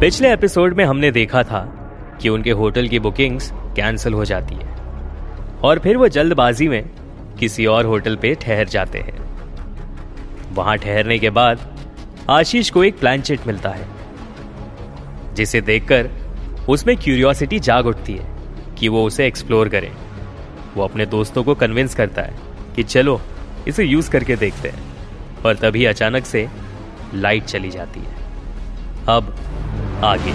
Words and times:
पिछले 0.00 0.32
एपिसोड 0.32 0.76
में 0.76 0.84
हमने 0.84 1.10
देखा 1.10 1.42
था 1.42 1.58
कि 2.22 2.28
उनके 2.28 2.50
होटल 2.50 2.86
की 2.88 2.98
बुकिंग्स 2.98 3.50
कैंसिल 3.76 4.14
हो 4.14 4.24
जाती 4.24 4.54
है 4.54 4.76
और 5.62 5.78
फिर 5.78 5.96
वो 5.96 6.08
जल्दबाजी 6.08 6.68
में 6.68 6.90
किसी 7.38 7.66
और 7.66 7.86
होटल 7.86 8.16
पे 8.16 8.34
ठहर 8.34 8.68
जाते 8.68 8.98
हैं। 8.98 9.18
वहाँ 10.54 10.76
ठहरने 10.76 11.18
के 11.18 11.30
बाद 11.30 11.58
आशीष 12.30 12.70
को 12.70 12.84
एक 12.84 12.98
प्लानचेट 12.98 13.46
मिलता 13.46 13.70
है, 13.70 13.86
जिसे 15.34 15.60
देखकर 15.60 16.08
उसमें 16.68 16.96
क्यूरियोसिटी 16.96 17.58
जाग 17.58 17.86
उठती 17.86 18.14
है 18.14 18.26
कि 18.78 18.88
वो 18.88 19.04
उसे 19.06 19.26
एक्सप्लोर 19.26 19.68
करे। 19.68 19.92
वो 20.74 20.84
अपने 20.84 21.06
दोस्तों 21.06 21.44
को 21.44 21.54
कन्विंस 21.54 21.94
करता 21.94 22.22
है 22.22 22.34
कि 22.76 22.82
चलो, 22.82 23.20
इसे 23.68 23.84
यूज़ 23.84 24.10
करके 24.10 24.36
देखते 24.36 24.68
हैं 24.68 24.82
और 25.46 25.54
तभी 25.54 25.84
अचानक 25.84 26.26
से 26.26 26.48
लाइट 27.14 27.44
चली 27.44 27.70
जाती 27.70 28.00
है। 28.00 28.18
अब 29.08 29.34
आगे। 30.04 30.30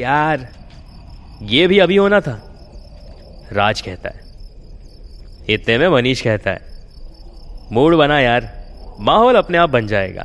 यार। 0.00 0.48
ये 1.42 1.66
भी 1.66 1.78
अभी 1.78 1.96
होना 1.96 2.20
था। 2.20 2.56
राज 3.52 3.80
कहता 3.80 4.08
है। 4.08 4.20
इतने 5.48 5.78
में 5.78 5.88
मनीष 5.88 6.22
कहता 6.22 6.50
है। 6.50 6.62
मूड 7.72 7.94
बना 7.94 8.20
यार। 8.20 8.66
माहौल 9.00 9.34
अपने 9.34 9.58
आप 9.58 9.70
बन 9.70 9.86
जाएगा। 9.86 10.22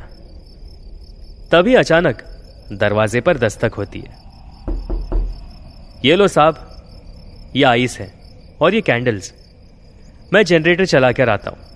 तभी 1.52 1.74
अचानक 1.74 2.22
दरवाजे 2.72 3.20
पर 3.20 3.38
दस्तक 3.38 3.72
होती 3.74 4.00
है। 4.00 4.20
ये 6.04 6.16
लो 6.16 6.28
साहब 6.28 6.82
ये 7.56 7.64
आइस 7.64 7.98
है 7.98 8.12
और 8.60 8.74
ये 8.74 8.80
कैंडल्स। 8.80 9.34
मैं 10.32 10.42
जनरेटर 10.42 10.86
चला 10.86 11.12
कर 11.12 11.28
आता 11.28 11.50
हूँ। 11.50 11.69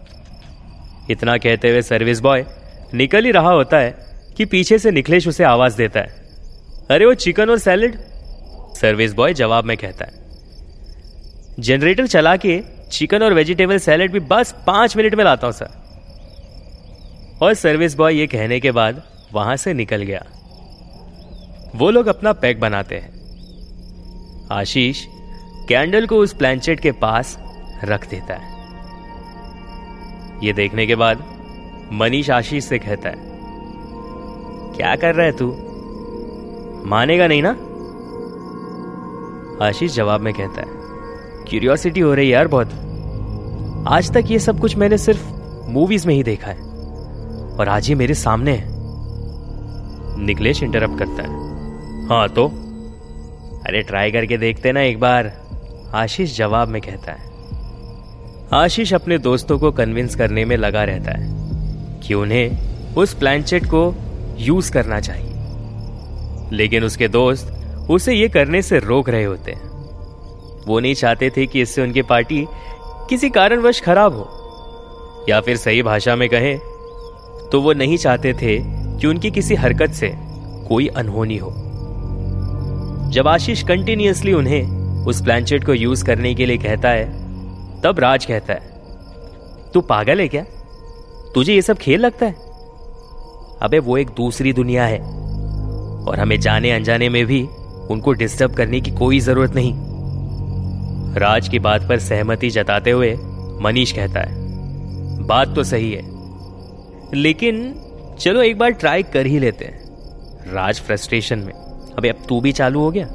इतना 1.10 1.36
कहते 1.36 1.70
हुए 1.70 1.82
सर्विस 1.82 2.20
बॉय 2.20 2.44
निकल 2.94 3.24
ही 3.24 3.30
रहा 3.30 3.50
होता 3.50 3.78
है 3.78 3.96
कि 4.36 4.44
पीछे 4.44 4.78
से 4.78 4.90
निखलेश 4.90 5.28
उसे 5.28 5.44
आवाज़ 5.44 5.76
देता 5.76 6.00
है। 6.00 6.24
अरे 6.90 7.06
वो 7.06 7.14
चिकन 7.14 7.50
और 7.50 7.58
सैलड? 7.58 7.98
सर्विस 8.74 9.12
बॉय 9.12 9.34
जवाब 9.34 9.64
में 9.64 9.76
कहता 9.76 10.04
है। 10.04 10.12
जनरेटर 11.60 12.06
चला 12.06 12.36
के 12.36 12.62
चिकन 12.92 13.22
और 13.22 13.34
वेजिटेबल 13.34 13.78
सैलड 13.78 14.12
भी 14.12 14.20
बस 14.20 14.54
पाँच 14.66 14.96
मिनट 14.96 15.14
में 15.14 15.24
लाता 15.24 15.46
हूँ, 15.46 15.54
सर। 15.54 15.68
और 17.42 17.54
सर्विस 17.54 17.94
बॉय 17.94 18.14
ये 18.14 18.26
कहने 18.26 18.60
के 18.60 18.70
बाद 18.70 19.02
वहाँ 19.32 19.56
से 19.56 19.74
निकल 19.74 20.02
गया। 20.02 20.24
वो 21.74 21.90
लोग 21.90 22.06
अपना 22.06 22.32
पैक 22.32 22.60
बनाते 22.60 22.94
हैं। 22.94 23.12
आशीष 24.52 25.04
कैंडल 25.68 26.06
को 26.06 26.16
उस 26.16 26.32
प्लानचेट 26.32 26.80
के 26.80 26.92
पास 26.92 27.38
रख 27.84 28.10
देता 28.10 28.34
है। 28.34 28.53
ये 30.42 30.52
देखने 30.52 30.86
के 30.86 30.94
बाद 30.94 31.24
मनीष 31.92 32.30
आशीष 32.30 32.64
से 32.64 32.78
कहता 32.78 33.08
है, 33.08 33.16
क्या 34.76 34.94
कर 34.96 35.14
रहा 35.14 35.26
है 35.26 35.32
तू? 35.32 35.46
मानेगा 36.86 37.26
नहीं 37.26 37.42
ना? 37.44 37.50
आशीष 39.66 39.94
जवाब 39.94 40.20
में 40.20 40.32
कहता 40.34 40.60
है 40.60 40.82
क्यूरियोसिटी 41.48 42.00
हो 42.00 42.14
रही 42.14 42.32
यार 42.32 42.48
बहुत। 42.48 42.72
आज 43.88 44.10
तक 44.12 44.24
ये 44.26 44.38
सब 44.38 44.60
कुछ 44.60 44.76
मैंने 44.76 44.98
सिर्फ़ 44.98 45.26
मूवीज़ 45.70 46.06
में 46.08 46.14
ही 46.14 46.22
देखा 46.22 46.50
है 46.50 46.62
और 47.58 47.68
आज 47.68 47.88
ये 47.88 47.94
मेरे 47.94 48.14
सामने 48.14 48.52
है। 48.52 48.72
निकलेश 50.24 50.62
इंटरप्ट 50.62 50.98
करता 50.98 51.22
है 51.22 52.08
हाँ 52.08 52.28
तो? 52.28 52.46
अरे 53.66 53.82
ट्राई 53.82 54.10
करके 54.12 54.36
देखते 54.38 54.72
ना 54.72 54.80
एक 54.80 55.00
बार। 55.00 55.32
आशीष 55.94 56.36
जवाब 56.36 56.68
में 56.68 56.80
कहता 56.82 57.12
है 57.12 57.33
आशीष 58.52 58.94
अपने 58.94 59.18
दोस्तों 59.18 59.58
को 59.58 59.70
कन्विंस 59.72 60.16
करने 60.16 60.44
में 60.44 60.56
लगा 60.56 60.84
रहता 60.84 61.12
है 61.12 61.28
कि 62.00 62.14
उन्हें 62.14 62.50
उस 62.94 63.14
प्लानचेट 63.14 63.64
को 63.64 63.94
यूज़ 64.38 64.72
करना 64.72 65.00
चाहिए। 65.00 65.30
लेकिन 66.52 66.84
उसके 66.84 67.08
दोस्त 67.08 67.54
उसे 67.90 68.14
ये 68.14 68.28
करने 68.28 68.62
से 68.62 68.78
रोक 68.78 69.08
रहे 69.08 69.24
होते 69.24 69.52
हैं। 69.52 69.70
वो 70.66 70.80
नहीं 70.80 70.94
चाहते 70.94 71.30
थे 71.30 71.46
कि 71.46 71.60
इससे 71.60 71.82
उनकी 71.82 72.02
पार्टी 72.02 72.46
किसी 73.08 73.30
कारणवश 73.30 73.80
खराब 73.80 74.14
हो। 74.14 75.26
या 75.28 75.40
फिर 75.40 75.56
सही 75.56 75.82
भाषा 75.82 76.16
में 76.16 76.28
कहें 76.28 76.58
तो 77.52 77.60
वो 77.60 77.72
नहीं 77.72 77.96
चाहते 77.96 78.32
थे 78.32 78.58
कि 79.00 79.06
उनकी 79.06 79.30
किसी 79.30 79.54
हरकत 79.54 79.90
से 79.90 80.14
कोई 80.68 80.86
अनहोनी 80.86 81.36
हो। 81.36 81.50
जब 83.10 83.28
आशीष 83.28 83.62
कंटिन्यूसली 83.62 84.32
उन्हें 84.32 84.62
उस 85.06 85.22
प्लानचेट 85.22 85.64
को 85.64 85.74
यूज़ 85.74 86.04
करने 86.04 86.34
के 86.34 86.46
लिए 86.46 86.56
कहता 86.56 86.88
है 86.88 87.23
तब 87.84 87.98
राज 87.98 88.24
कहता 88.24 88.52
है, 88.52 88.72
तू 89.72 89.80
पागल 89.80 90.20
है 90.20 90.28
क्या? 90.28 90.44
तुझे 91.34 91.54
ये 91.54 91.62
सब 91.62 91.78
खेल 91.78 92.00
लगता 92.00 92.26
है? 92.26 92.32
अबे 93.62 93.78
वो 93.78 93.96
एक 93.98 94.10
दूसरी 94.16 94.52
दुनिया 94.52 94.84
है, 94.86 94.98
और 94.98 96.18
हमें 96.20 96.38
जाने 96.40 96.70
अनजाने 96.70 97.08
में 97.08 97.24
भी 97.26 97.42
उनको 97.90 98.12
डिस्टर्ब 98.12 98.54
करने 98.54 98.80
की 98.80 98.90
कोई 98.90 99.18
ज़रूरत 99.20 99.54
नहीं। 99.54 99.74
राज 101.16 101.48
की 101.48 101.58
बात 101.58 101.88
पर 101.88 101.98
सहमति 101.98 102.50
जताते 102.50 102.90
हुए 102.90 103.14
मनीष 103.62 103.92
कहता 103.92 104.20
है, 104.20 104.42
बात 105.26 105.54
तो 105.54 105.64
सही 105.64 105.92
है, 105.92 106.02
लेकिन 107.14 107.74
चलो 108.20 108.42
एक 108.42 108.58
बार 108.58 108.70
ट्राई 108.72 109.02
कर 109.02 109.26
ही 109.26 109.38
लेते 109.38 109.64
हैं। 109.64 110.52
राज 110.52 110.80
फ्रस्ट्रेशन 110.80 111.38
में, 111.38 111.52
अबे 111.98 112.08
अब 112.08 112.24
तू 112.28 112.40
भी 112.40 112.52
चालू 112.52 112.80
हो 112.80 112.90
गया? 112.90 113.08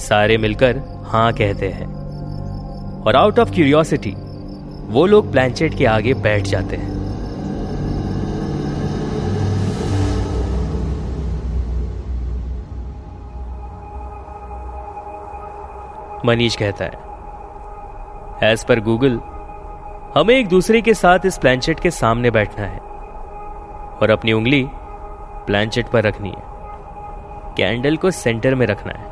सारे 0.00 0.38
मिलकर 0.38 0.82
हाँ 1.06 1.32
कहते 1.32 1.68
हैं। 1.68 2.01
और 3.06 3.16
आउट 3.16 3.38
ऑफ़ 3.38 3.50
क्यूरियोसिटी 3.50 4.14
वो 4.88 5.06
लोग 5.06 5.30
प्लानचेट 5.32 5.74
के 5.78 5.86
आगे 5.86 6.14
बैठ 6.14 6.42
जाते 6.42 6.76
हैं। 6.76 6.90
मनीष 16.26 16.56
कहता 16.56 16.84
है 16.84 18.50
एज 18.52 18.64
पर 18.64 18.80
गूगल 18.80 19.20
हमें 20.16 20.34
एक 20.34 20.48
दूसरे 20.48 20.80
के 20.80 20.94
साथ 20.94 21.26
इस 21.26 21.38
प्लानचेट 21.38 21.80
के 21.80 21.90
सामने 21.90 22.30
बैठना 22.30 22.66
है 22.66 22.78
और 23.98 24.10
अपनी 24.10 24.32
उंगली 24.32 24.64
प्लानचेट 25.46 25.88
पर 25.88 26.02
रखनी 26.02 26.28
है। 26.28 26.42
कैंडल 27.56 27.96
को 27.96 28.10
सेंटर 28.10 28.54
में 28.54 28.66
रखना 28.66 28.92
है। 28.92 29.10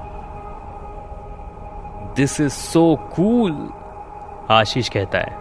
This 2.15 2.41
is 2.41 2.53
so 2.53 2.97
cool 3.15 3.53
Ashish 4.50 4.88
कहता 4.88 5.19
है। 5.19 5.37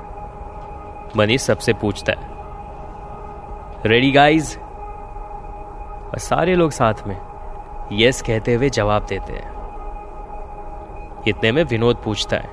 मनीष 1.18 1.42
सबसे 1.42 1.74
पूछता 1.74 2.14
है। 2.14 2.28
रेडी 3.86 4.12
गाइज़ 4.12 4.59
और 6.09 6.18
सारे 6.18 6.56
लोग 6.56 6.72
साथ 6.72 6.94
में 7.08 7.22
यस 7.92 8.22
कहते 8.22 8.53
हुए 8.53 8.69
जवाब 8.69 9.06
देते 9.06 9.34
हैं। 9.34 9.52
इतने 11.28 11.52
में 11.52 11.64
विनोद 11.64 11.96
पूछता 12.06 12.38
है। 12.38 12.50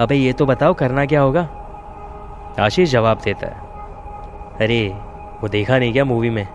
अबे, 0.00 0.14
ये 0.14 0.32
तो 0.32 0.46
बताओ, 0.46 0.74
करना 0.74 1.06
क्या 1.06 1.20
होगा? 1.20 1.48
आशीष 2.60 2.90
जवाब 2.90 3.18
देता 3.24 3.46
है। 3.46 3.60
अरे, 4.56 4.88
वो 5.40 5.48
देखा 5.48 5.78
नहीं 5.78 5.92
क्या 5.92 6.04
मूवी 6.04 6.30
में? 6.30 6.48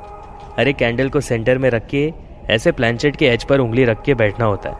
अरे 0.60 0.74
कैंडल 0.74 1.10
को 1.10 1.20
सेंटर 1.20 1.58
में 1.58 1.70
रख 1.70 1.88
के, 1.88 2.14
ऐसे 2.50 2.72
प्लानचेट 2.72 3.16
के 3.16 3.28
एज 3.28 3.44
पर 3.44 3.60
उंगली 3.60 3.86
रख 3.86 4.02
के 4.02 4.14
बैठना 4.14 4.46
होता 4.46 4.70
है। 4.70 4.76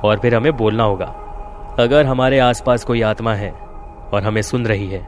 और 0.00 0.18
फिर 0.18 0.34
हमें 0.34 0.56
बोलना 0.56 0.84
होगा। 0.84 1.14
अगर 1.78 2.06
हमारे 2.06 2.38
आसपास 2.38 2.84
कोई 2.84 3.02
आत्मा 3.02 3.34
है 3.34 3.50
और 3.50 4.22
हमें 4.24 4.40
सुन 4.42 4.66
रही 4.66 4.88
है 4.88 5.00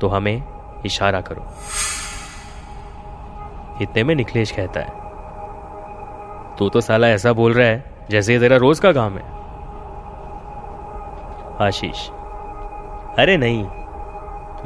तो 0.00 0.08
हमें 0.08 0.42
इशारा 0.86 1.20
करो। 1.20 1.46
इतने 3.82 4.04
में 4.04 4.14
निखिलेश 4.14 4.50
कहता 4.50 4.80
है, 4.80 6.56
तू 6.56 6.68
तो 6.68 6.80
साला 6.80 7.08
ऐसा 7.08 7.32
बोल 7.32 7.52
रहा 7.52 7.66
है 7.66 8.06
जैसे 8.10 8.32
ये 8.32 8.38
तेरा 8.40 8.56
रोज 8.56 8.80
का 8.80 8.92
काम 8.92 9.12
है। 9.12 9.24
आशीष, 11.60 12.08
अरे 13.18 13.36
नहीं 13.36 13.64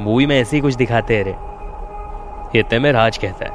मूवी 0.01 0.25
में 0.25 0.39
ऐसे 0.39 0.55
ही 0.57 0.61
कुछ 0.61 0.75
दिखाते 0.75 1.17
हैं 1.17 1.23
अरे 1.23 2.59
इतने 2.59 2.79
में 2.79 2.91
राज 2.91 3.17
कहता 3.17 3.45
है, 3.45 3.51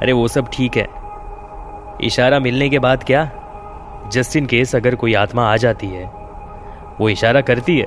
अरे 0.00 0.12
वो 0.12 0.28
सब 0.28 0.48
ठीक 0.52 0.76
है। 0.76 0.88
इशारा 2.06 2.38
मिलने 2.40 2.68
के 2.68 2.78
बाद 2.78 3.04
क्या? 3.04 3.30
जस्ट 4.06 4.36
इन 4.36 4.46
केस 4.46 4.76
अगर 4.76 4.94
कोई 4.94 5.14
आत्मा 5.14 5.52
आ 5.52 5.56
जाती 5.56 5.86
है 5.86 6.17
वो 7.00 7.08
इशारा 7.08 7.40
करती 7.42 7.78
है। 7.78 7.86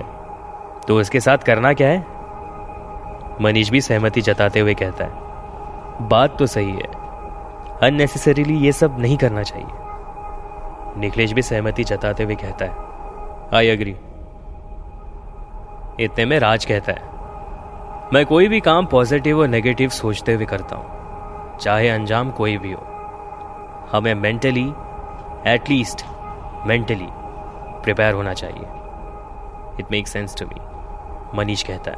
तो 0.88 1.00
उसके 1.00 1.20
साथ 1.20 1.38
करना 1.38 1.74
क्या 1.74 1.88
है? 1.88 2.00
मनीष 3.42 3.70
भी 3.70 3.82
सहमति 3.82 4.22
जताते 4.22 4.60
हुए 4.60 4.74
कहता 4.74 5.06
है, 5.06 6.08
बात 6.08 6.38
तो 6.40 6.46
सही 6.48 6.72
है। 6.72 6.90
अननेसेसरीली 7.84 8.58
ये 8.58 8.72
सब 8.72 9.00
नहीं 9.00 9.18
करना 9.18 9.44
चाहिए। 9.44 11.00
निखलेश 11.00 11.32
भी 11.34 11.42
सहमति 11.42 11.84
जताते 11.84 12.24
हुए 12.24 12.36
कहता 12.36 12.66
है 12.66 12.90
आई 13.54 13.70
अग्री 13.70 13.96
इतने 16.00 16.26
में 16.26 16.38
राज 16.40 16.66
कहता 16.66 16.92
है, 16.92 17.10
मैं 18.14 18.26
कोई 18.26 18.48
भी 18.48 18.60
काम 18.60 18.86
पॉजिटिव 18.86 19.40
और 19.40 19.48
नेगेटिव 19.48 19.90
सोचते 19.92 20.34
हुए 20.34 20.46
करता 20.46 20.76
हूँ, 20.76 21.58
चाहे 21.58 21.90
अंजाम 21.90 22.32
कोई 22.32 22.58
भी 22.58 22.72
हो। 22.72 22.84
हमें 23.92 24.14
मेंटली 24.16 24.68
एटलीस्ट 25.48 26.06
मेंटली 26.66 27.08
प्रिपेयर 27.84 28.14
होना 28.14 28.34
चाहिए। 28.34 28.66
It 29.80 29.86
make 29.92 30.08
sense 30.08 30.36
to 30.40 30.46
me 30.46 30.62
Manish 31.38 31.64
कहता 31.64 31.92
है। 31.92 31.98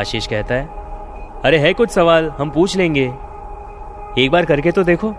आशीष 0.00 0.26
कहता 0.26 0.54
है, 0.54 0.68
अरे, 1.42 1.58
है 1.58 1.72
कुछ 1.72 1.90
सवाल? 1.90 2.28
हम 2.28 2.50
पूछ 2.50 2.76
लेंगे। 2.76 3.12
एक 4.18 4.30
बार 4.30 4.44
करके 4.44 4.70
तो 4.70 4.84
देखो। 4.84 5.14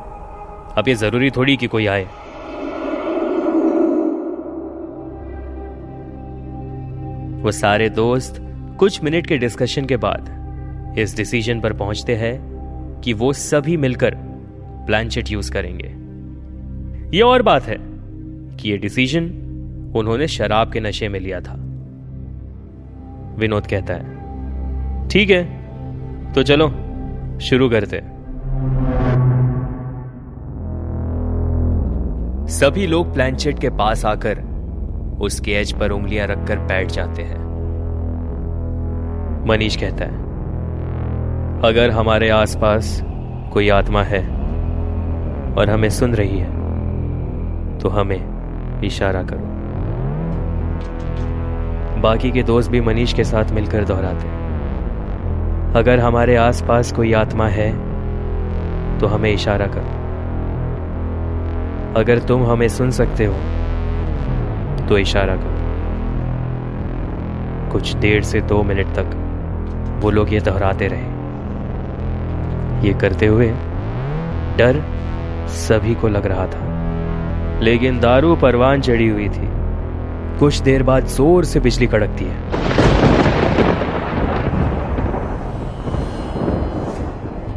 अब 0.77 0.83
ये 0.87 0.95
ज़रूरी 0.95 1.29
थोड़ी 1.29 1.57
कि 1.57 1.67
कोई 1.67 1.85
आए। 1.87 2.03
वो 7.41 7.51
सारे 7.51 7.89
दोस्त 7.89 8.35
कुछ 8.79 9.03
मिनट 9.03 9.27
के 9.27 9.37
डिस्कशन 9.37 9.85
के 9.85 9.97
बाद 9.97 10.43
इस 10.97 11.17
डिसीज़न 11.17 11.61
पर 11.61 11.73
पहुँचते 11.73 12.15
हैं 12.15 12.53
कि 13.03 13.13
वो 13.13 13.33
सभी 13.33 13.77
मिलकर 13.77 14.15
प्लानचेट 14.85 15.31
यूज़ 15.31 15.51
करेंगे। 15.51 16.03
ये 17.17 17.23
और 17.23 17.41
बात 17.41 17.63
है 17.63 17.77
कि 18.57 18.71
ये 18.71 18.77
डिसीज़न 18.77 19.42
उन्होंने 19.95 20.27
शराब 20.29 20.71
के 20.71 20.79
नशे 20.79 21.07
में 21.09 21.19
लिया 21.19 21.39
था। 21.39 21.53
विनोद 23.37 23.67
कहता 23.67 23.93
है, 23.93 25.07
ठीक 25.07 25.29
है 25.29 25.43
तो 26.33 26.43
चलो, 26.43 26.67
शुरू 27.41 27.69
करते 27.69 28.01
सभी 32.49 32.85
लोग 32.87 33.13
प्लानचेट 33.13 33.59
के 33.59 33.69
पास 33.71 34.05
आकर 34.05 34.41
उसके 35.21 35.51
एज 35.51 35.71
पर 35.79 35.91
उंगलियाँ 35.91 36.27
रखकर 36.27 36.59
बैठ 36.61 36.91
जाते 36.91 37.21
हैं। 37.21 37.41
मनीष 39.47 39.75
कहता 39.77 40.05
है, 40.05 40.21
अगर 41.63 41.89
हमारे 41.91 42.29
आसपास 42.31 42.99
कोई 43.53 43.69
आत्मा 43.69 44.03
है 44.03 44.21
और 45.53 45.69
हमें 45.69 45.89
सुन 45.91 46.15
रही 46.15 46.39
है 46.39 46.51
तो 47.79 47.89
हमें 47.89 48.81
इशारा 48.83 49.23
करो। 49.23 49.52
बाकी 52.03 52.29
के 52.31 52.41
दोस्त 52.43 52.71
भी 52.71 52.79
मनीष 52.81 53.13
के 53.13 53.23
साथ 53.23 53.51
मिलकर 53.51 53.83
दोहराते 53.85 54.27
अगर 55.79 55.99
हमारे 55.99 56.35
आसपास 56.35 56.91
कोई 56.91 57.13
आत्मा 57.13 57.47
है 57.49 57.69
तो 58.99 59.07
हमें 59.07 59.31
इशारा 59.31 59.67
करो। 59.67 60.01
अगर 61.99 62.19
तुम 62.19 62.43
हमें 62.45 62.67
सुन 62.69 62.91
सकते 62.91 63.25
हो 63.25 63.33
तो 64.87 64.97
इशारा 64.97 65.35
करो। 65.35 65.61
कुछ 67.71 67.93
देर 67.97 68.21
से 68.23 68.41
दो 68.43 68.61
मिनट 68.63 68.93
तक 68.97 69.15
वो 70.03 70.11
लोग 70.11 70.33
ये 70.33 70.39
दोहराते 70.41 70.87
रहे। 70.87 71.07
ये 72.87 72.93
करते 72.99 73.25
हुए 73.27 73.49
डर 74.57 74.83
सभी 75.57 75.95
को 75.95 76.07
लग 76.07 76.25
रहा 76.25 76.45
था, 76.47 77.59
लेकिन 77.61 77.99
दारू 77.99 78.35
परवान 78.35 78.81
चढ़ी 78.81 79.07
हुई 79.09 79.29
थी। 79.29 79.47
कुछ 80.39 80.57
देर 80.59 80.83
बाद 80.83 81.05
ज़ोर 81.07 81.45
से 81.45 81.59
बिजली 81.59 81.87
कड़कती 81.87 82.25
है। 82.25 82.37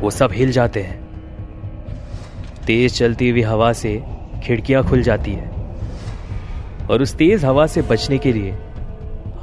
वो 0.01 0.11
सब 0.11 0.33
हिल 0.33 0.53
जाते 0.53 0.83
हैं। 0.83 1.05
तेज 2.67 2.99
चलती 2.99 3.31
हुई 3.31 3.43
हवा 3.43 3.73
से 3.73 4.01
खिड़कियाँ 4.45 4.83
खुल 4.85 5.03
जाती 5.03 5.33
है। 5.33 5.51
और 6.91 7.03
उस 7.03 7.15
तेज 7.15 7.45
हवा 7.45 7.67
से 7.67 7.83
बचने 7.83 8.19
के 8.19 8.33
लिए 8.33 8.55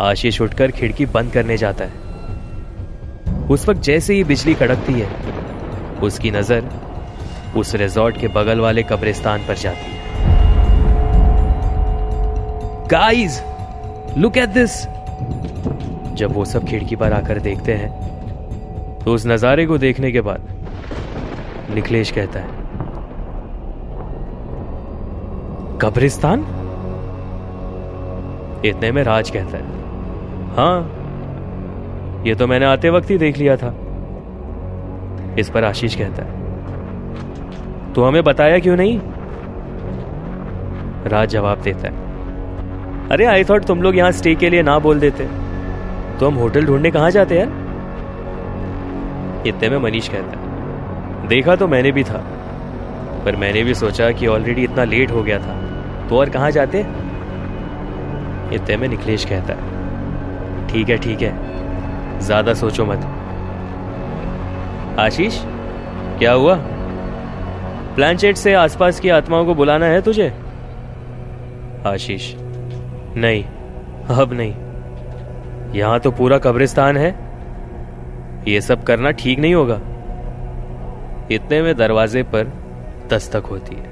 आशीष 0.02 0.42
उठकर 0.42 0.72
खिड़की 0.72 1.06
बंद 1.08 1.32
करने 1.32 1.58
जाता 1.58 1.86
है। 1.86 3.48
उस 3.48 3.68
वक्त 3.70 3.82
जैसे 3.82 4.14
ही 4.14 4.24
बिजली 4.24 4.54
कड़कती 4.54 4.94
है, 4.94 5.10
उसकी 6.04 6.32
नज़र 6.32 6.70
उस 7.58 7.76
रिजॉर्ट 7.76 8.20
के 8.20 8.28
बगल 8.28 8.60
वाले 8.60 8.84
कब्रिस्तान 8.84 9.46
पर 9.48 9.56
जाती 9.56 9.92
है। 9.92 10.03
गाइस 12.92 13.42
लुक 14.18 14.38
एट 14.38 14.50
दिस 14.50 14.82
जब 16.18 16.34
वो 16.34 16.46
सब 16.46 16.66
खिड़की 16.66 16.96
पर 16.96 17.14
आकर 17.14 17.40
देखते 17.40 17.74
हैं 17.74 17.90
तो 19.00 19.14
उस 19.14 19.26
नजारे 19.28 19.66
को 19.66 19.78
देखने 19.78 20.12
के 20.12 20.22
बाद 20.22 20.42
निखिलेश 21.76 22.12
कहता 22.12 22.40
है, 22.40 22.48
कब्रिस्तान? 25.82 26.40
इतने 28.66 28.92
में 28.92 29.04
राज 29.04 29.30
कहता 29.30 29.58
है 29.58 29.64
हाँ 30.56 30.78
ये 32.28 32.36
तो 32.36 32.48
मैंने 32.48 32.66
आते 32.66 32.90
वक्त 32.90 33.10
ही 33.10 33.18
देख 33.18 33.38
लिया 33.38 33.58
था। 33.58 33.74
इस 35.40 35.50
पर 35.50 35.64
आशीष 35.64 35.96
कहता 35.96 36.24
है 36.24 36.32
तो 37.94 38.04
हमें 38.04 38.24
बताया 38.24 38.60
क्यों 38.60 38.76
नहीं? 38.78 39.00
राज 41.12 41.30
जवाब 41.30 41.62
देता 41.62 41.88
है 41.88 42.12
अरे 43.14 43.26
आई 43.26 43.44
थॉट 43.44 43.66
तुम 43.66 43.82
लोग 43.82 43.98
यहाँ 43.98 44.12
स्टे 44.12 44.34
के 44.36 44.50
लिए 44.50 44.62
ना 44.62 44.78
बोल 44.80 45.00
देते। 45.00 45.24
तो 46.20 46.28
हम 46.28 46.36
होटल 46.36 46.66
ढूँढने 46.66 46.92
कहाँ 46.92 47.12
जाते 47.12 47.36
यार? 47.36 47.48
इतने 49.48 49.70
में 49.70 49.78
मनीष 49.80 50.08
कहता 50.10 50.40
है। 50.40 51.28
देखा 51.28 51.56
तो 51.56 51.68
मैंने 51.68 51.92
भी 51.92 52.04
था, 52.04 52.18
पर 53.26 53.36
मैंने 53.36 53.64
भी 53.64 53.74
सोचा 53.76 54.12
कि 54.12 54.28
ऑलरेडी 54.28 54.64
इतना 54.64 54.84
लेट 54.84 55.12
हो 55.12 55.24
गया 55.24 55.40
था। 55.40 55.60
तो 56.10 56.18
और 56.18 56.30
कहाँ 56.30 56.52
जाते? 56.52 56.80
इतने 58.56 58.78
में 58.78 58.88
निखिलेश 58.88 59.26
कहता 59.26 59.54
है। 59.54 60.68
ठीक 60.68 60.90
है 60.90 60.98
ठीक 60.98 61.22
है, 61.22 62.20
ज़्यादा 62.20 62.54
सोचो 62.56 62.86
मत। 62.86 63.06
आशीष, 65.00 65.40
क्या 66.20 66.32
हुआ? 66.34 66.56
प्लानचेट 67.96 68.38
से 68.38 68.54
आसपास 68.56 69.00
की 69.00 69.10
आत्माओं 69.12 69.46
को 69.46 69.54
बुलाना 69.56 69.86
है 69.86 70.02
तुझे? 70.02 70.32
आशीष 71.88 72.34
नहीं, 73.18 73.44
अब 74.12 74.34
नहीं। 74.34 74.54
यहाँ 75.74 76.00
तो 76.00 76.12
पूरा 76.12 76.38
कब्रिस्तान 76.38 76.98
है। 76.98 77.10
ये 78.48 78.62
सब 78.62 78.84
करना 78.84 79.12
ठीक 79.12 79.40
नहीं 79.40 79.54
होगा। 79.54 79.76
इतने 81.32 81.62
में 81.62 81.76
दरवाजे 81.78 82.24
पर 82.26 82.52
दस्तक 83.12 83.46
होती 83.46 83.76
है। 83.76 83.92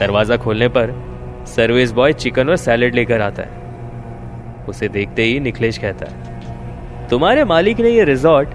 दरवाज़ा 0.00 0.36
खोलने 0.36 0.68
पर 0.68 0.94
सर्विस 1.46 1.92
बॉय 1.92 2.12
चिकन 2.12 2.48
और 2.48 2.56
सैलेड 2.56 2.94
लेकर 2.94 3.20
आता 3.20 3.42
है। 3.42 3.58
उसे 4.68 4.88
देखते 4.88 5.22
ही 5.22 5.40
निखिलेश 5.40 5.78
कहता 5.78 6.06
है, 6.06 7.08
तुम्हारे 7.08 7.44
मालिक 7.44 7.80
ने 7.80 7.90
यह 7.90 8.04
रिजॉर्ट 8.04 8.48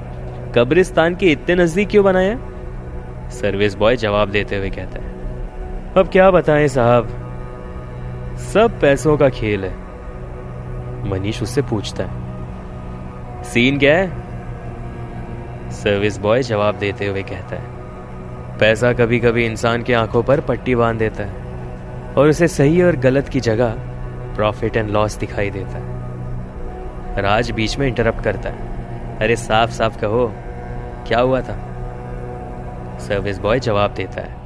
कब्रिस्तान 0.56 1.16
के 1.16 1.32
इतने 1.32 1.56
नज़दीक 1.56 1.90
क्यों 1.90 2.04
बनाया? 2.06 2.38
सर्विस 3.32 3.76
बॉय 3.76 3.96
जवाब 3.98 4.30
देते 4.30 4.58
हुए 4.58 4.70
कहता 4.70 5.00
है, 5.00 5.14
अब 5.98 6.10
क्या 6.12 6.32
बताएँ 6.32 6.68
साहब? 6.70 7.22
सब 8.38 8.80
पैसों 8.82 9.18
का 9.18 9.30
खेल 9.30 9.66
है। 9.66 9.74
मनीष 11.10 11.44
उससे 11.44 11.62
पूछता 11.62 12.04
है। 12.04 12.26
सीन 13.44 13.80
क्या 13.80 13.98
है? 13.98 14.08
सर्विस 15.72 16.18
बॉय 16.18 16.44
जवाब 16.44 16.76
देते 16.76 17.06
हुए 17.06 17.24
कहता 17.24 17.56
है। 17.56 17.64
पैसा 18.58 18.94
कभी 18.94 19.20
कभी 19.20 19.46
इंसान 19.46 19.84
की 19.84 19.94
आँखों 19.94 20.24
पर 20.24 20.40
पट्टी 20.40 20.76
बाँध 20.76 21.00
देता 21.00 21.24
है 21.24 21.34
और 22.14 22.28
उसे 22.28 22.48
सही 22.48 22.82
और 22.82 22.96
गलत 22.96 23.30
की 23.30 23.40
जगह 23.40 23.76
प्रॉफिट 24.36 24.78
एंड 24.78 24.90
लॉस 24.90 25.18
दिखाई 25.18 25.50
देता 25.50 25.78
है। 25.78 25.96
राज 27.22 27.52
बीच 27.52 27.78
में 27.78 27.88
इंटरप्ट 27.88 28.24
करता 28.24 28.50
है। 28.50 28.76
अरे 29.20 29.36
साफ़ 29.36 29.72
साफ़ 29.72 29.98
कहो, 29.98 30.34
क्या 31.08 31.20
हुआ 31.20 31.42
था? 31.42 31.58
सर्विस 33.00 33.38
बॉय 33.38 33.60
जवाब 33.60 33.94
देता 33.94 34.22
है। 34.22 34.45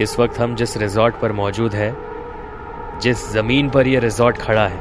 इस 0.00 0.18
वक्त 0.20 0.38
हम 0.40 0.54
जिस 0.54 0.76
रिजॉर्ट 0.76 1.14
पर 1.14 1.32
मौजूद 1.32 1.74
है, 1.74 1.94
जिस 3.00 3.30
ज़मीन 3.32 3.68
पर 3.70 3.86
यह 3.86 4.00
रिजॉर्ट 4.00 4.38
खड़ा 4.38 4.66
है, 4.66 4.80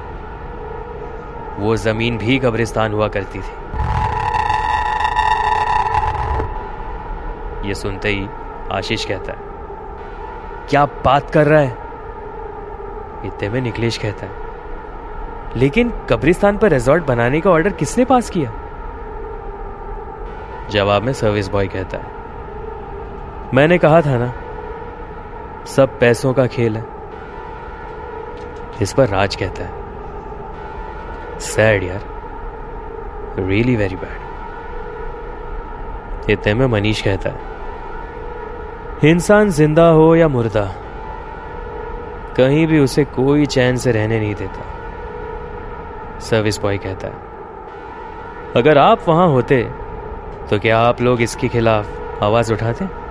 वो 1.60 1.76
ज़मीन 1.76 2.18
भी 2.18 2.38
कब्रिस्तान 2.40 2.94
हुआ 2.94 3.08
करती 3.08 3.40
थी। 3.40 3.54
ये 7.68 7.74
सुनते 7.76 8.10
ही 8.10 8.28
आशीष 8.72 9.06
कहता 9.06 9.32
है, 9.32 9.40
क्या 10.70 10.86
बात 11.06 11.32
कर 11.32 11.48
रहा 11.48 11.62
है? 11.62 11.72
इतने 13.26 13.50
में 13.50 13.62
निकलेश 13.62 13.98
कहता 13.98 14.26
है, 14.26 14.32
लेकिन 15.56 15.92
कब्रिस्तान 16.10 16.58
पर 16.58 16.72
रिजॉर्ट 16.72 17.06
बनाने 17.06 17.42
का 17.42 17.50
ऑर्डर 17.52 17.74
किसने 17.74 18.06
पास 18.06 18.30
किया? 18.30 18.52
जवाब 20.72 21.04
में 21.04 21.14
सर्विस 21.14 21.48
बॉय 21.50 21.68
कहता 21.68 21.98
है, 21.98 22.14
मैंने 23.54 23.78
कहा 23.78 24.02
था 24.02 24.18
ना 24.18 24.34
सब 25.68 26.00
पैसों 26.00 26.34
का 26.34 26.46
खेल 26.48 26.78
है। 26.78 26.86
इस 28.82 28.94
पर 28.94 29.08
राज 29.08 29.36
कहता 29.36 29.64
है। 29.64 31.40
सैड 31.40 31.84
यार। 31.84 32.04
रियली 33.40 33.76
वेरी 33.76 33.96
बैड 33.96 34.24
इतने 36.30 36.54
में 36.54 36.66
मनीष 36.68 37.02
कहता 37.02 37.30
है। 37.30 37.40
इंसान 39.04 39.50
ज़िंदा 39.50 39.88
हो 39.90 40.16
या 40.16 40.28
मुर्दा, 40.28 40.66
कहीं 42.38 42.66
भी 42.68 42.80
उसे 42.80 43.04
कोई 43.06 43.46
चैन 43.46 43.76
से 43.76 43.92
रहने 43.92 44.20
नहीं 44.20 44.36
देता। 44.36 46.20
सर्विस 46.20 46.62
बॉय 46.62 46.78
कहता 46.78 47.08
है। 47.08 47.14
अगर 48.56 48.78
आप 48.78 49.00
वहाँ 49.08 49.28
होते 49.28 49.64
तो 50.50 50.60
क्या 50.60 50.80
आप 50.80 51.02
लोग 51.02 51.22
इसके 51.22 51.48
खिलाफ 51.48 52.24
आवाज़ 52.24 52.54
उठाते? 52.54 53.05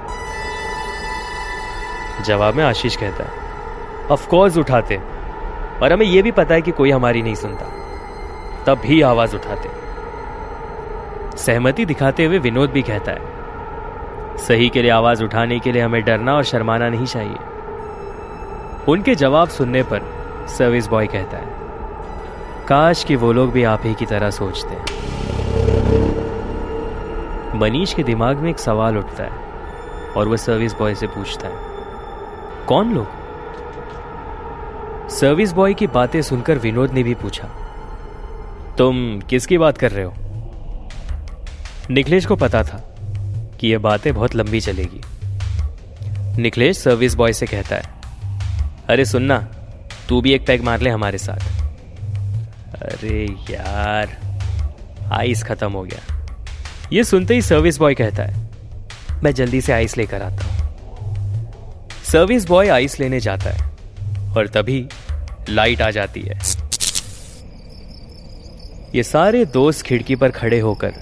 जवाब 2.24 2.54
में 2.54 2.64
आशीष 2.64 2.96
कहता 2.96 3.24
है 3.24 4.08
ऑफ़ 4.10 4.28
कोर्स 4.28 4.56
उठाते 4.58 4.96
और 5.82 5.92
हमें 5.92 6.06
यह 6.06 6.22
भी 6.22 6.30
पता 6.30 6.54
है 6.54 6.62
कि 6.62 6.70
कोई 6.70 6.90
हमारी 6.90 7.22
नहीं 7.22 7.34
सुनता। 7.34 7.66
तब 8.66 8.78
भी 8.78 9.00
आवाज़ 9.02 9.36
उठाते। 9.36 9.68
सहमति 11.38 11.84
दिखाते 11.84 12.24
हुए 12.24 12.38
विनोद 12.38 12.70
भी 12.70 12.82
कहता 12.82 13.12
है, 13.12 14.38
सही 14.38 14.68
के 14.68 14.82
लिए 14.82 14.90
आवाज़ 14.90 15.24
उठाने 15.24 15.58
के 15.58 15.72
लिए 15.72 15.82
हमें 15.82 16.02
डरना 16.02 16.34
और 16.34 16.44
शर्माना 16.44 16.88
नहीं 16.88 17.06
चाहिए। 17.06 17.36
उनके 18.88 19.14
जवाब 19.14 19.48
सुनने 19.48 19.82
पर 19.82 20.00
सर्विस 20.48 20.86
बॉय 20.86 21.06
कहता 21.06 21.36
है, 21.36 21.48
काश 22.68 23.04
कि 23.04 23.16
वो 23.16 23.32
लोग 23.32 23.52
भी 23.52 23.64
आप 23.64 23.80
ही 23.84 23.94
की 23.94 24.06
तरह 24.06 24.30
सोचते। 24.30 24.74
हैं 24.74 24.84
मनीष 27.54 27.94
के 27.94 28.02
दिमाग 28.02 28.36
में 28.36 28.50
एक 28.50 28.58
सवाल 28.58 28.96
उठता 28.98 29.24
है 29.24 30.12
और 30.16 30.28
वह 30.28 30.36
सर्विस 30.36 30.72
बॉय 30.72 30.94
से 30.94 31.06
पूछता 31.06 31.48
है 31.48 31.73
कौन 32.68 32.94
लोग? 32.94 33.06
सर्विस 35.10 35.52
बॉय 35.52 35.74
की 35.74 35.86
बातें 35.86 36.20
सुनकर 36.22 36.58
विनोद 36.58 36.92
ने 36.92 37.02
भी 37.02 37.14
पूछा, 37.14 37.48
तुम 38.78 39.20
किसकी 39.20 39.58
बात 39.58 39.78
कर 39.78 39.90
रहे 39.90 40.04
हो? 40.04 40.14
निखिलेश 41.90 42.26
को 42.26 42.36
पता 42.36 42.62
था 42.62 42.78
कि 43.60 43.68
यह 43.68 43.78
बातें 43.78 44.12
बहुत 44.14 44.34
लंबी 44.34 44.60
चलेगी। 44.60 45.00
निखिलेश 46.38 46.78
सर्विस 46.78 47.14
बॉय 47.14 47.32
से 47.32 47.46
कहता 47.46 47.76
है, 47.76 47.82
अरे 48.88 49.04
सुनना 49.04 49.38
तू 50.08 50.20
भी 50.20 50.32
एक 50.32 50.46
पैग 50.46 50.62
मार 50.64 50.80
ले 50.80 50.90
हमारे 50.90 51.18
साथ। 51.18 51.40
अरे 52.82 53.24
यार 53.50 54.16
आइस 55.12 55.42
खत्म 55.42 55.72
हो 55.72 55.82
गया। 55.82 56.00
ये 56.92 57.04
सुनते 57.04 57.34
ही 57.34 57.42
सर्विस 57.42 57.78
बॉय 57.78 57.94
कहता 57.94 58.22
है, 58.22 58.34
मैं 59.22 59.34
जल्दी 59.34 59.60
से 59.60 59.72
आइस 59.72 59.96
लेकर 59.96 60.22
आता 60.22 60.44
हूँ। 60.44 60.53
सर्विस 62.12 62.44
बॉय 62.46 62.68
आइस 62.68 63.00
लेने 63.00 63.20
जाता 63.20 63.50
है 63.50 63.70
और 64.36 64.48
तभी 64.48 64.88
लाइट 65.48 65.82
आ 65.82 65.90
जाती 65.90 66.20
है। 66.20 66.38
ये 68.94 69.02
सारे 69.02 69.44
दोस्त 69.44 69.82
खिड़की 69.82 70.16
पर 70.16 70.30
खड़े 70.30 70.60
होकर 70.60 70.94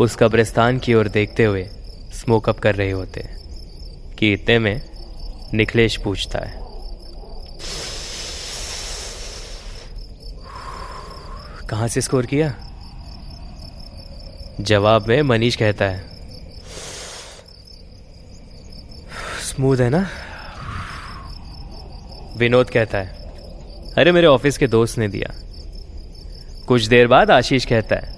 उस 0.00 0.16
कब्रिस्तान 0.16 0.78
की 0.78 0.94
ओर 0.94 1.08
देखते 1.08 1.44
हुए 1.44 1.64
स्मोकअप 2.12 2.58
कर 2.58 2.74
रहे 2.74 2.90
होते 2.90 3.20
हैं 3.20 3.36
कि 4.16 4.32
इतने 4.32 4.58
में 4.58 4.82
निखिलेश 5.54 5.96
पूछता 5.96 6.38
है। 6.38 6.56
कहाँ 11.68 11.88
से 11.88 12.00
स्कोर 12.00 12.26
किया? 12.26 12.54
जवाब 14.60 15.08
में 15.08 15.22
मनीष 15.22 15.56
कहता 15.56 15.84
है 15.84 16.04
स्मूथ 19.42 19.76
है 19.76 19.90
ना? 19.90 20.08
विनोद 22.38 22.70
कहता 22.70 22.98
है, 22.98 23.06
अरे 23.98 24.12
मेरे 24.12 24.26
ऑफ़िस 24.26 24.58
के 24.58 24.66
दोस्त 24.66 24.98
ने 24.98 25.08
दिया। 25.08 25.32
कुछ 26.68 26.86
देर 26.86 27.06
बाद 27.06 27.30
आशीष 27.30 27.64
कहता 27.64 27.96
है 27.96 28.16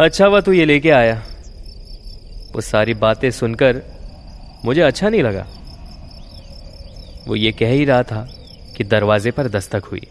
अच्छा 0.00 0.26
हुआ 0.26 0.40
तू 0.40 0.52
ये 0.52 0.64
लेके 0.64 0.90
आया। 0.90 1.22
वो 2.54 2.60
सारी 2.60 2.94
बातें 2.94 3.30
सुनकर 3.30 3.82
मुझे 4.64 4.80
अच्छा 4.80 5.08
नहीं 5.08 5.22
लगा। 5.22 5.46
वो 7.28 7.36
ये 7.36 7.52
कह 7.52 7.70
ही 7.70 7.84
रहा 7.84 8.02
था 8.02 8.26
कि 8.76 8.84
दरवाजे 8.84 9.30
पर 9.30 9.48
दस्तक 9.48 9.84
हुई। 9.84 10.06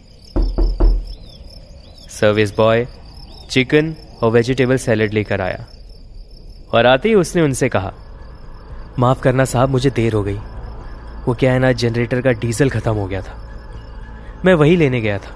सर्विस 2.10 2.56
बॉय 2.56 2.86
चिकन 3.50 3.94
और 4.22 4.30
वेजिटेबल 4.30 4.76
सैलेड 4.76 5.12
लेकर 5.14 5.40
आया 5.40 5.64
और 6.74 6.86
आते 6.86 7.08
ही 7.08 7.14
उसने 7.14 7.42
उनसे 7.42 7.68
कहा, 7.68 7.92
माफ़ 8.98 9.22
करना 9.22 9.44
साहब, 9.44 9.68
मुझे 9.68 9.90
देर 9.90 10.12
हो 10.12 10.22
गई। 10.22 10.38
वो 11.26 11.34
क्या 11.34 11.52
है 11.52 11.58
ना 11.58 11.70
जनरेटर 11.72 12.20
का 12.20 12.32
डीजल 12.32 12.70
खत्म 12.70 12.92
हो 12.92 13.06
गया 13.06 13.20
था। 13.22 13.40
मैं 14.44 14.54
वही 14.54 14.76
लेने 14.76 15.00
गया 15.00 15.18
था 15.18 15.34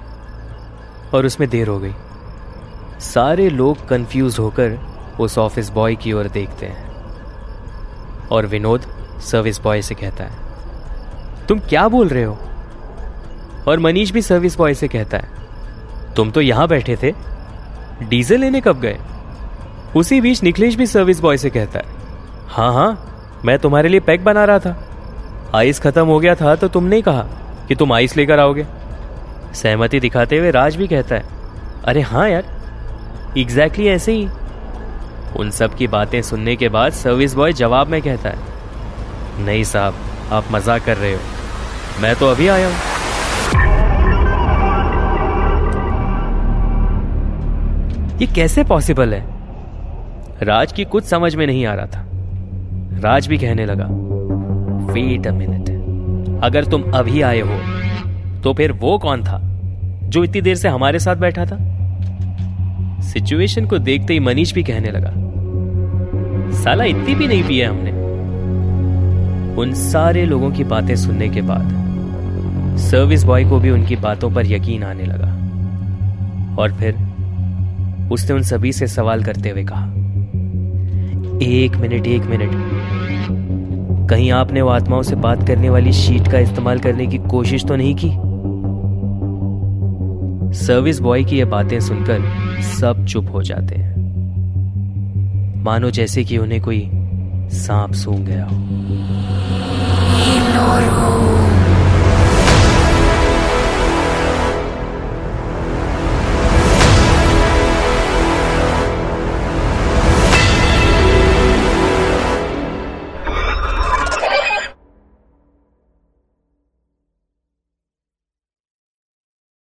और 1.15 1.27
उसमें 1.27 1.49
देर 1.51 1.69
हो 1.69 1.79
गई। 1.79 1.95
सारे 3.03 3.49
लोग 3.51 3.87
कंफ्यूज 3.89 4.39
होकर 4.39 4.79
उस 5.21 5.39
ऑफ़िस 5.39 5.71
बॉय 5.71 5.95
की 5.95 6.13
ओर 6.13 6.29
देखते 6.29 6.67
हैं 6.67 6.87
और 8.29 8.47
विनोद 8.47 8.83
सर्विस 9.23 9.61
बॉय 9.61 9.83
से 9.83 9.95
कहता 9.95 10.25
है, 10.25 11.47
तुम 11.47 11.59
क्या 11.61 11.87
बोल 11.89 12.09
रहे 12.09 12.25
हो? 12.25 12.39
और 13.69 13.79
मनीष 13.79 14.11
भी 14.11 14.23
सर्विस 14.23 14.57
बॉय 14.57 14.75
से 14.75 14.89
कहता 14.89 15.17
है, 15.17 16.15
तुम 16.17 16.31
तो 16.31 16.41
यहाँ 16.41 16.69
बैठे 16.69 16.97
थे। 16.97 17.13
डीजल 18.03 18.41
लेने 18.41 18.61
कब 18.61 18.81
गए? 18.81 18.99
उसी 19.97 20.21
बीच 20.21 20.43
निखिलेश 20.43 20.75
भी 20.75 20.87
सर्विस 20.87 21.21
बॉय 21.21 21.37
से 21.37 21.51
कहता 21.51 21.79
है 21.79 21.97
हाँ 22.49 22.73
हाँ 22.73 23.41
मैं 23.45 23.59
तुम्हारे 23.59 23.89
लिए 23.89 24.01
पैक 24.01 24.25
बना 24.25 24.45
रहा 24.45 24.59
था। 24.59 24.77
आइस 25.55 25.79
खत्म 25.81 26.05
हो 26.07 26.19
गया 26.21 26.35
था 26.35 26.55
तो 26.57 26.69
तुमने 26.69 27.01
कहा 27.03 27.23
कि 27.69 27.75
तुम 27.75 27.93
आइस 27.93 28.17
लेकर 28.17 28.41
आओगे। 28.41 28.67
सहमति 29.55 30.01
दिखाते 30.01 30.39
हुए 30.39 30.51
राज 30.51 30.77
भी 30.77 30.87
कहता 30.89 31.15
है, 31.15 31.25
अरे 31.85 32.01
हाँ 32.03 32.29
यार 32.29 33.37
एग्जैक्टली 33.39 33.87
ऐसे 33.89 34.13
ही। 34.13 34.29
उन 35.37 35.51
सब 35.51 35.75
की 35.75 35.87
बातें 35.87 36.21
सुनने 36.23 36.57
के 36.57 36.69
बाद 36.69 36.93
सर्विस 36.93 37.35
बॉय 37.35 37.53
जवाब 37.53 37.89
में 37.89 38.01
कहता 38.03 38.29
है, 38.29 38.37
नहीं 39.45 39.65
साहब, 39.65 39.95
आप 40.33 40.53
मज़ाक 40.53 40.85
कर 40.85 40.97
रहे 40.97 41.13
हो। 41.15 41.21
मैं 42.03 42.15
तो 42.17 42.27
अभी 42.27 42.49
आया 42.49 42.69
हूँ। 42.69 42.77
ये 48.19 48.27
कैसे 48.27 48.65
पॉसिबल 48.65 49.15
है? 49.15 49.25
राज 50.43 50.73
की 50.73 50.85
कुछ 50.87 51.05
समझ 51.05 51.35
में 51.35 51.47
नहीं 51.47 51.65
आ 51.67 51.75
रहा 51.75 51.87
था। 51.87 52.05
राज 53.01 53.27
भी 53.27 53.39
कहने 53.39 53.67
लगा 53.67 53.87
वेट 54.99 55.27
अ 55.27 55.33
मिनट 55.33 55.69
अगर 56.45 56.65
तुम 56.65 56.83
अभी 56.95 57.21
आए 57.23 57.41
हो 57.41 58.41
तो 58.43 58.53
फिर 58.55 58.73
वो 58.73 58.99
कौन 58.99 59.23
था 59.25 59.41
जो 60.05 60.25
इतनी 60.25 60.41
देर 60.41 60.55
से 60.55 60.69
हमारे 60.69 60.99
साथ 60.99 61.17
बैठा 61.17 61.45
था? 61.45 61.59
सिचुएशन 63.03 63.67
को 63.67 63.79
देखते 63.79 64.13
ही 64.13 64.21
मनीष 64.21 64.53
भी 64.55 64.63
कहने 64.63 64.91
लगा, 64.91 65.13
साला 66.63 66.85
इतनी 66.85 67.15
भी 67.15 67.27
नहीं 67.27 67.43
पिया 67.43 67.71
हमने। 67.71 67.91
उन 69.63 69.73
सारे 69.75 70.25
लोगों 70.27 70.51
की 70.51 70.65
बातें 70.65 70.95
सुनने 70.97 71.29
के 71.29 71.43
बाद 71.43 72.79
सर्विस 72.79 73.25
बॉय 73.25 73.45
को 73.45 73.59
भी 73.61 73.71
उनकी 73.71 73.97
बातों 73.97 74.31
पर 74.31 74.47
यकीन 74.47 74.83
आने 74.83 75.05
लगा। 75.05 75.31
और 76.63 76.73
फिर 76.73 76.95
उसने 78.13 78.37
उन 78.37 78.43
सभी 78.43 78.73
से 78.73 78.87
सवाल 78.87 79.25
करते 79.25 79.51
हुए 79.51 79.65
कहा, 79.65 79.87
एक 81.43 81.77
मिनट 81.77 82.07
एक 82.07 82.23
मिनट 82.23 82.51
कहीं 84.09 84.31
आपने 84.31 84.63
वो 84.63 84.69
आत्माओं 84.69 85.03
से 85.03 85.17
बात 85.17 85.47
करने 85.47 85.71
वाली 85.71 85.93
शीट 85.93 86.29
का 86.29 86.39
इस्तेमाल 86.39 86.79
करने 86.79 87.07
की 87.07 87.19
कोशिश 87.19 87.65
तो 87.65 87.77
नहीं 87.77 87.95
की? 87.95 88.11
सर्विस 90.59 91.01
बॉय 91.01 91.25
की 91.25 91.37
ये 91.37 91.45
बातें 91.45 91.81
सुनकर 91.81 92.23
सब 92.63 93.07
चुप 93.07 93.27
हो 93.35 93.43
जाते 93.43 93.75
हैं। 93.75 93.99
मानो 95.65 95.91
जैसे 95.91 96.25
कि 96.25 96.39
उन्हें 96.39 96.63
कोई 96.63 96.91
सांप 97.53 97.93
सूंघ 97.93 98.19
गया 98.19 98.45
हो। 98.45 98.57